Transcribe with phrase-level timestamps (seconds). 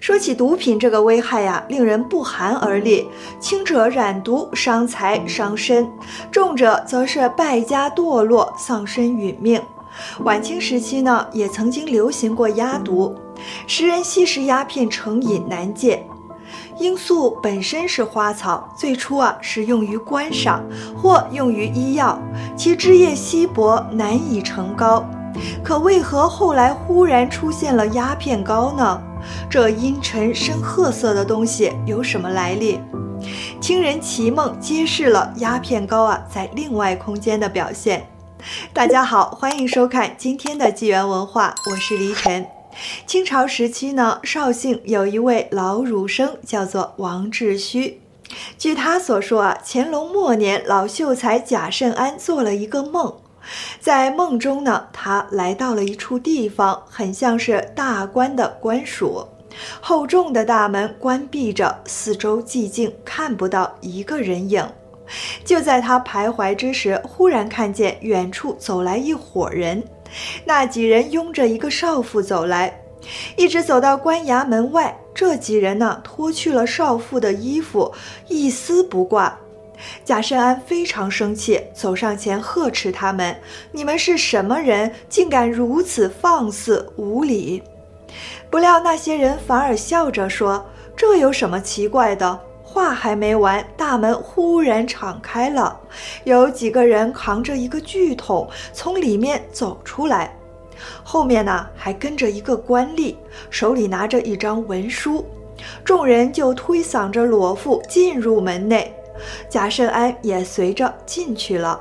[0.00, 3.06] 说起毒品这个危害呀，令人不寒而栗。
[3.38, 5.92] 轻者染毒伤财伤身，
[6.30, 9.60] 重者则是败家堕落丧身殒命。
[10.24, 13.14] 晚清时期呢，也曾经流行过鸦毒，
[13.66, 16.06] 时人吸食鸦片成瘾难戒。
[16.78, 20.64] 罂粟本身是花草，最初啊是用于观赏
[20.96, 22.18] 或用于医药，
[22.56, 25.04] 其枝叶稀薄，难以成膏。
[25.62, 29.02] 可为何后来忽然出现了鸦片膏呢？
[29.48, 32.80] 这阴沉深褐色的东西有什么来历？
[33.60, 38.08] 清人齐梦揭示了鸦片膏啊在另外空间的表现。
[38.72, 42.46] 大家好，欢迎收看今天的纪元文化，我是黎晨。
[43.06, 48.00] 清朝时期呢，绍兴有一位老儒生，叫做王志虚。
[48.56, 53.12] 据他所说啊，乾隆末年，老秀才贾慎安做了一个梦。
[53.80, 59.26] 在梦中呢，他来到了一处地方，很像是大官的官署，
[59.80, 64.66] 厚重的大门关闭着，四周寂静，看不到一个人影。
[65.44, 69.82] 就在他徘徊之时，忽然看见远处走来一伙人，
[70.44, 72.80] 那几人拥着一个少妇走来，
[73.36, 74.96] 一直走到官衙门外。
[75.12, 77.92] 这几人呢，脱去了少妇的衣服，
[78.28, 79.36] 一丝不挂。
[80.04, 83.36] 贾慎安非常生气，走上前呵斥他们
[83.72, 84.92] ：“你们是什么人？
[85.08, 87.62] 竟敢如此放肆无礼！”
[88.50, 90.64] 不料那些人反而笑着说
[90.96, 95.76] ：“这有什么奇怪的？”话还没完，大门忽然敞开了，
[96.22, 100.32] 有几个人扛着一个巨桶从里面走出来，
[101.02, 103.16] 后面呢还跟着一个官吏，
[103.50, 105.26] 手里拿着一张文书。
[105.84, 108.94] 众人就推搡着裸妇进入门内。
[109.48, 111.80] 贾慎安也随着进去了，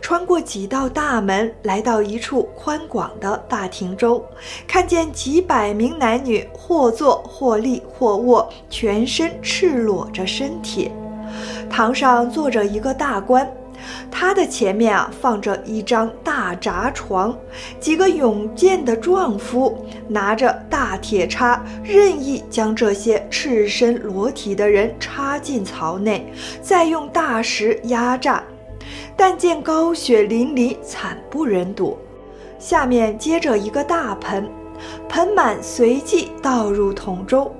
[0.00, 4.22] 穿过几道大门，来到一处宽广的大厅中，
[4.66, 10.90] 看见几百名男女，或坐或立或卧，全身赤裸着身体。
[11.68, 13.50] 堂上坐着一个大官，
[14.16, 17.36] 他的前面啊放着一张大闸床，
[17.80, 26.32] 几个勇健的壮夫拿着大铁叉，任意将这些赤身裸体的人插进槽内，
[26.62, 28.40] 再用大石压榨。
[29.16, 31.98] 但见高血淋漓，惨不忍睹。
[32.56, 34.48] 下面接着一个大盆，
[35.08, 37.52] 盆满随即倒入桶中，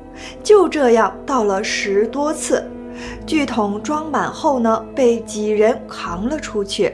[0.44, 2.64] 就这样倒了十多次。
[3.27, 6.93] 巨桶装满后呢，被几人扛了出去。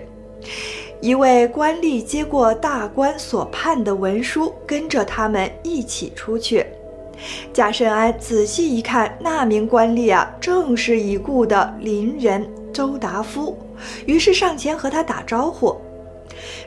[1.00, 6.66] 一位官吏接过大官所判的文书，跟着他们一起出去。
[7.52, 13.58] 贾慎安仔细一看，那名官吏啊，正是已故的邻人周达夫，
[14.06, 15.76] 于是上前和他打招呼。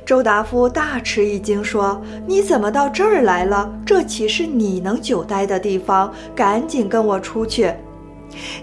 [0.06, 3.72] 周达夫大吃一惊，说：“你怎么到这儿来了？
[3.86, 6.14] 这岂是你能久待的地方？
[6.36, 7.72] 赶紧跟我出去！”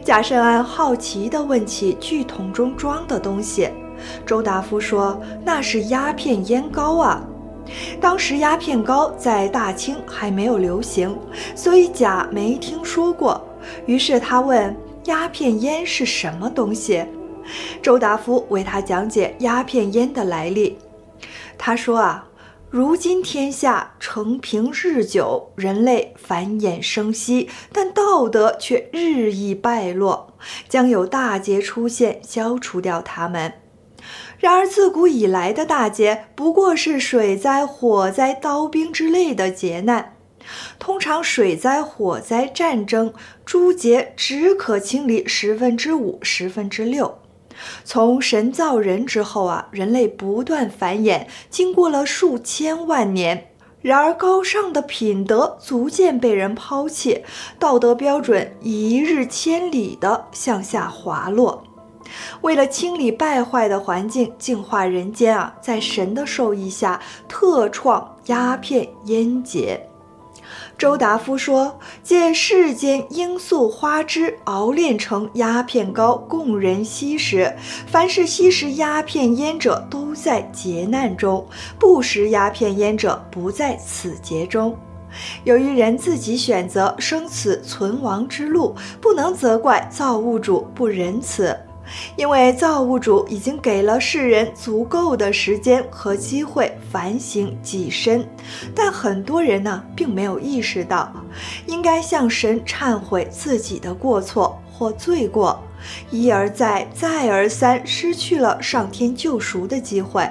[0.05, 3.69] 贾圣安好奇地问起巨桶中装的东西，
[4.27, 7.23] 周达夫说：“那是鸦片烟膏啊。”
[8.01, 11.17] 当时鸦片膏在大清还没有流行，
[11.55, 13.41] 所以贾没听说过。
[13.87, 17.05] 于是他问：“鸦片烟是什么东西？”
[17.83, 20.79] 周达夫为他讲解鸦片烟的来历。
[21.57, 22.27] 他说：“啊。”
[22.71, 30.35] 如今天下承平日久，人类繁衍生息，但道德却日益败落，
[30.69, 33.55] 将有大劫出现，消除掉它们。
[34.39, 40.15] 然而自古以来的大劫，不过是水灾、火灾、刀兵之类的劫难。
[40.79, 43.13] 通常水灾、火灾、战争
[43.45, 47.20] 诸劫只可清理十分之五、十分之六。
[47.85, 53.49] 从神造人之后啊，人类不断繁衍，经过了数千万年，
[53.81, 57.25] 然而高尚的品德逐渐被人抛弃，
[57.59, 61.65] 道德标准一日千里的向下滑落。
[62.41, 69.90] 为了清理败坏的环境，净化人间啊，在神的授意下，特创鸦片烟节。
[70.77, 77.55] 周达夫说：“借世间罂粟花枝熬炼成鸦片膏，供人吸食。
[77.87, 81.47] 凡是吸食鸦片烟者，都在劫难中；
[81.79, 84.77] 不食鸦片烟者，不在此劫中。
[85.45, 91.57] 由于人自己选择生死存亡之路，不能责怪造物主不仁慈。”
[92.17, 98.27] 因为造物主已经给了世人足够的时间和机会反省己身，
[98.75, 101.13] 但很多人呢并没有意识到，
[101.67, 105.63] 应该向神忏悔自己的过错或罪过，
[106.11, 110.31] 一而再，再而三失去了上天救赎的机会。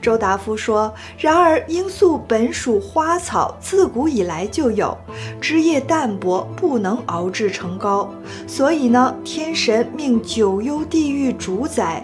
[0.00, 4.96] 周达夫说：“然而罂粟本属花草，自古以来就有，
[5.40, 8.12] 枝叶淡薄，不能熬制成膏，
[8.46, 12.02] 所以呢，天神命九幽地狱主宰。”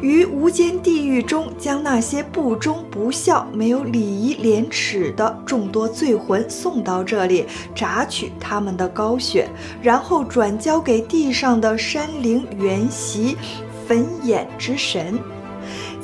[0.00, 9.48] 于无间地狱中，将那些不忠不孝、没有礼仪廉耻的众多罪魂送到这里，榨取他们的膏血，
[9.82, 13.36] 然后转交给地上的山灵元习、
[13.88, 15.18] 焚眼之神。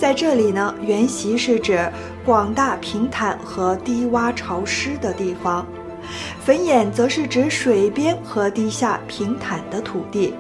[0.05, 1.91] 在这里呢，元习是指
[2.27, 5.67] 广大平坦和低洼潮湿的地方，
[6.45, 10.35] 焚眼则是指水边和地下平坦的土地。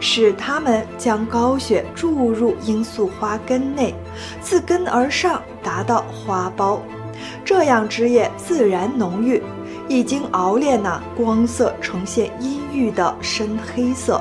[0.00, 3.94] 使它们将高雪注入罂粟花根内，
[4.40, 6.80] 自根而上，达到花苞，
[7.44, 9.40] 这样枝叶自然浓郁。
[9.86, 14.20] 一经熬炼呢，光色呈现阴郁的深黑色。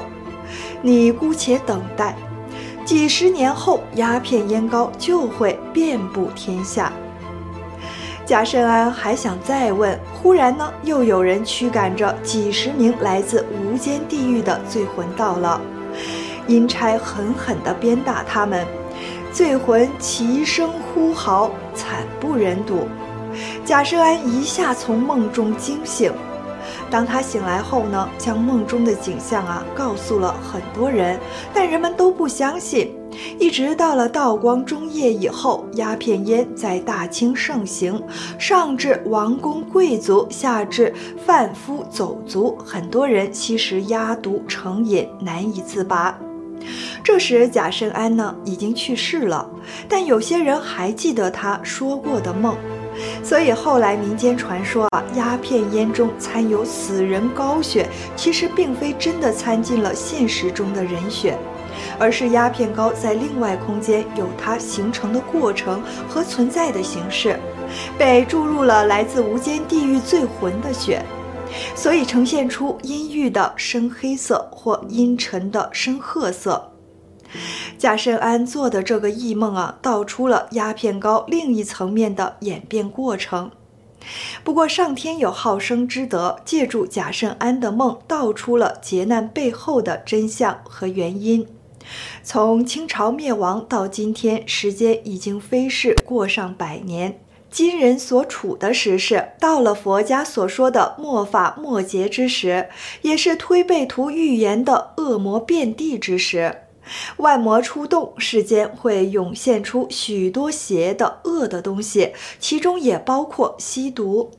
[0.83, 2.15] 你姑且等待，
[2.89, 6.91] 几十年后，鸦片烟膏就会遍布天下。
[8.25, 15.61] 贾圣安还想再问，忽然呢，又有人驱赶着几十名来自无间地狱的罪魂到了，
[16.47, 18.65] 阴差狠狠地鞭打他们，
[19.31, 22.87] 罪魂齐声呼嚎，惨不忍睹。
[23.63, 26.11] 贾圣安一下从梦中惊醒。
[26.91, 31.19] 当他醒来后呢，将梦中的景象啊告诉了很多人，
[31.53, 32.95] 但人们都不相信。
[33.37, 38.01] 一直到了道光中叶以后，鸦片烟在大清盛行，
[38.37, 40.93] 上至王公贵族，下至
[41.25, 46.17] 贩夫走卒，很多人吸食鸦毒成瘾，难以自拔。
[47.03, 49.49] 这时贾圣安呢已经去世了，
[49.87, 52.55] 但有些人还记得他说过的梦。
[53.23, 61.37] 所以后来民间传说啊，鸦片烟中掺有死人膏血，其实并非真的掺进了现实中的人血，
[61.97, 67.39] 而是鸦片膏在另外空间有它形成的过程和存在的形式，
[67.97, 71.03] 被注入了来自无间地狱罪魂的血，
[71.75, 76.71] 所以呈现出阴郁的深黑色或阴沉的深褐色。
[77.79, 83.51] 贾圣安做的这个异梦啊，道出了鸦片膏另一层面的演变过程。
[84.43, 91.47] 不过上天有好生之德，借助贾圣安的梦，道出了劫难背后的真相和原因。
[92.21, 97.21] 从清朝灭亡到今天，时间已经飞逝过上百年。
[97.49, 102.67] 今人所处的时势，到了佛家所说的末法末劫之时，
[103.03, 106.63] 也是推背图预言的恶魔遍地之时。
[107.17, 114.31] 万魔出动，世间会涌现出许多邪的、恶的东西，其中也包括吸毒。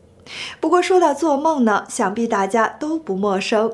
[0.61, 3.73] 不过说到做梦呢，想必大家都不陌生。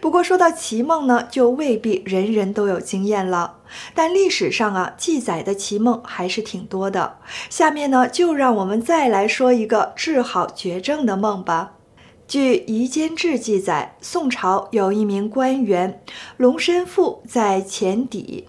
[0.00, 3.56] 不过说到奇梦呢，就未必人人都有经验了。
[3.94, 7.16] 但历史上啊，记载的奇梦还是挺多的。
[7.48, 11.72] 下面呢，就让我们再来说一个治好绝症的梦吧。
[12.28, 16.02] 据《夷坚志》记载，宋朝有一名官员
[16.38, 18.46] 龙申富在前邸。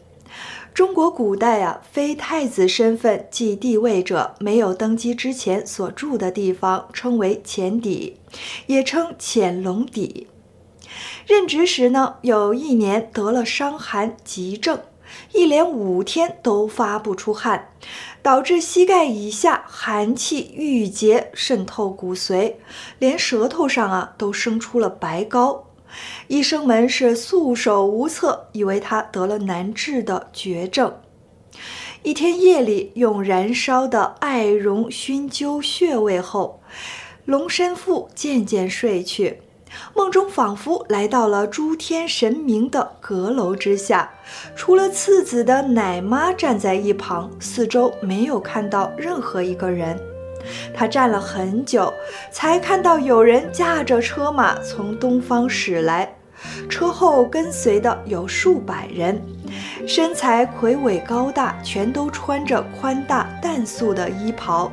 [0.73, 8.17] 中国古代啊，非太子身份即帝位者，没有登基之前所住的地方称为前邸，
[8.67, 10.27] 也称潜龙邸。
[11.27, 14.79] 任职时呢，有一年得了伤寒急症。
[15.31, 17.69] 一连五天都发不出汗，
[18.21, 22.55] 导致膝盖以下寒气郁结渗透骨髓，
[22.99, 25.69] 连舌头上啊都生出了白膏。
[26.27, 30.99] 医生们是束手无策，以为他得了难治的绝症。
[32.01, 36.61] 一天夜里，用燃烧的艾绒熏灸穴位后，
[37.25, 39.42] 龙申富渐渐睡去。
[39.93, 44.11] 梦中仿佛来到了诸天神明的阁楼之下，
[44.55, 49.99] 除了次子的奶妈站在一旁，四周没有看到任何一个人。
[50.73, 51.93] 他站了很久，
[52.31, 56.13] 才看到有人驾着车马从东方驶来，
[56.67, 59.21] 车后跟随的有数百人，
[59.87, 64.69] 身材魁伟高大，全都穿着宽大淡素的衣袍。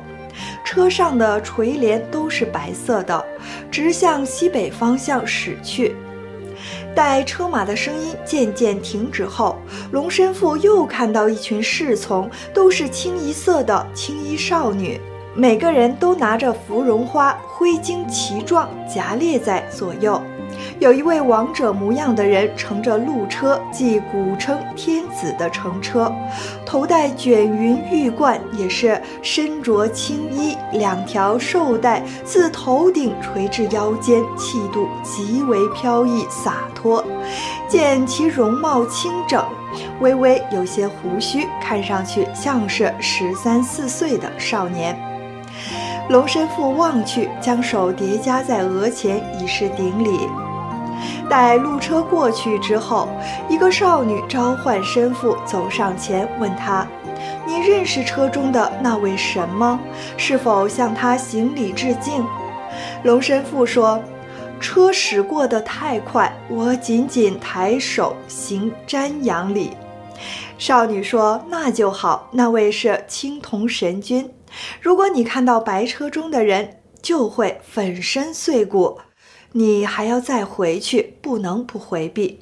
[0.63, 3.25] 车上的垂帘都是白色的，
[3.69, 5.95] 直向西北方向驶去。
[6.93, 9.57] 待车马的声音渐渐停止后，
[9.91, 14.99] 龙申富又看到一群侍从，都是清一色的青衣少女，
[15.33, 20.21] 每个人都拿着芙蓉花，挥荆旗状，夹列在左右。
[20.79, 26.13] 有一位王者模样的人乘着鹿车，即古称天子的乘车。
[26.71, 37.03] 头戴卷云玉冠，也是身着青衣，两条绶带自头顶垂至腰间，气度极为飘逸洒脱。
[37.67, 39.43] 见其容貌清整，
[39.99, 44.97] 微微有些胡须，看上去像是十三四岁的少年。
[46.07, 50.21] 龙神父望去，将手叠加在额前，以示顶礼。
[51.29, 53.07] 待路车过去之后，
[53.47, 56.85] 一个少女召唤神父走上前，问他
[57.47, 59.79] ：“你认识车中的那位神吗？
[60.17, 62.25] 是否向他行礼致敬？”
[63.03, 64.01] 龙神父说
[64.59, 69.71] ：“车驶过得太快，我仅仅抬手行瞻仰礼。”
[70.57, 74.29] 少女说：“那就好，那位是青铜神君。
[74.81, 78.99] 如果你看到白车中的人，就会粉身碎骨。”
[79.53, 82.39] 你还要再回去，不能不回避。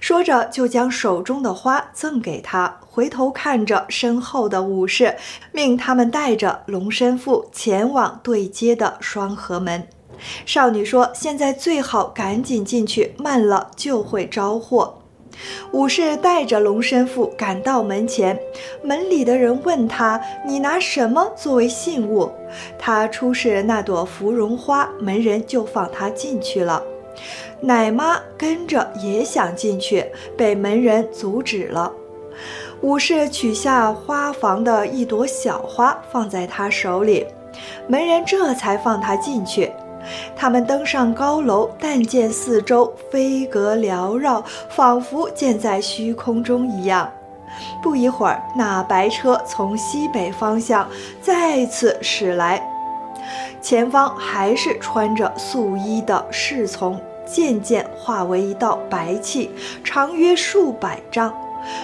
[0.00, 5.16] 说着，就将手中的花赠给他，回头看着身后的武士，
[5.52, 9.86] 命他们带着龙身父前往对接的双河门。
[10.44, 14.98] 少女说：“现在最好赶紧进去，慢了就会招祸。”
[15.72, 18.38] 武士带着龙神父赶到门前，
[18.82, 22.30] 门里的人问他：“你拿什么作为信物？”
[22.78, 26.82] 他出示那朵芙蓉花，门人就放他进去了。
[27.60, 30.06] 奶妈跟着也想进去，
[30.36, 31.92] 被门人阻止了。
[32.80, 37.26] 武士取下花房的一朵小花，放在他手里，
[37.86, 39.70] 门人这才放他进去。
[40.36, 47.10] 他们登上高楼，但见四周飞阁缭绕，仿佛建在虚空中一样。
[47.82, 50.88] 不一会儿，那白车从西北方向
[51.20, 52.62] 再次驶来，
[53.60, 59.50] 前方还是穿着素衣的侍从，渐渐化为一道白气，
[59.82, 61.34] 长约数百丈。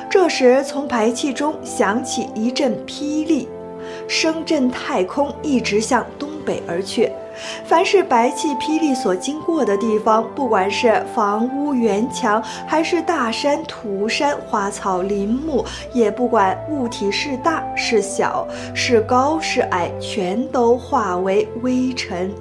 [0.08, 3.46] 这时，从白气中响起一阵霹雳，
[4.08, 7.12] 声震太空，一直向东北而去。
[7.64, 22.32] 凡是白气霹雳所经过的地方，不管是房屋园墙，还是大山土山、花草林木，也不管物体是大是小，是高是矮，全都化为微尘。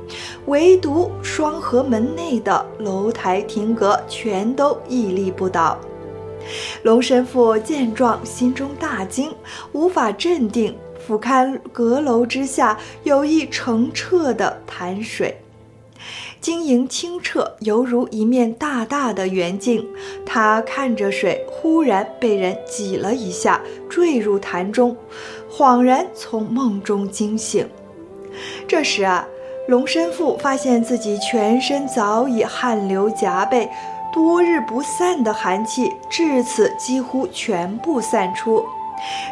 [0.45, 5.77] 唯独双河门内的楼台亭阁，全都屹立不倒。
[6.83, 9.33] 龙神父见状，心中大惊，
[9.71, 10.77] 无法镇定。
[11.05, 15.37] 俯瞰阁楼之下，有一澄澈的潭水，
[16.41, 19.87] 晶莹清澈，犹如一面大大的圆镜。
[20.25, 24.97] 他看着水，忽然被人挤了一下，坠入潭中，
[25.51, 27.69] 恍然从梦中惊醒。
[28.67, 29.27] 这时啊，
[29.67, 33.69] 龙身父发现自己全身早已汗流浃背，
[34.11, 38.65] 多日不散的寒气至此几乎全部散出。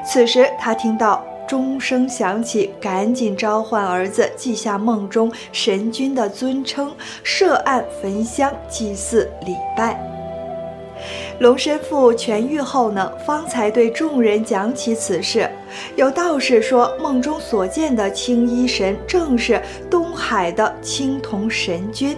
[0.05, 1.25] 此时他听到。
[1.53, 6.91] 钟声响起，赶紧召唤儿子，记下梦中神君的尊称，
[7.23, 10.01] 设案焚香祭祀礼拜。
[11.41, 15.47] 龙神父痊愈后呢，方才对众人讲起此事。
[15.95, 22.17] 有道士说，梦中所见的青衣神正是东海的青铜神君。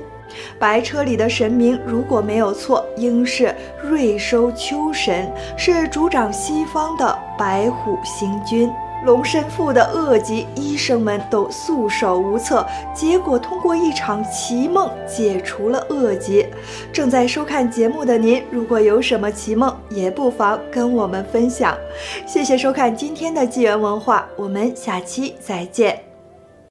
[0.58, 8.72] 白车里的神明如果没有错，应是瑞收秋神，是主掌西方的白虎星君。
[9.06, 12.66] 龙身父的恶疾，医生们都束手无策。
[12.94, 16.46] 结果通过一场奇梦解除了恶疾。
[16.92, 21.78] 正在收看节目的您，如果有什么奇梦，也不妨跟我们分享。
[22.26, 26.05] 谢谢收看今天的纪元文化，我们下期再见。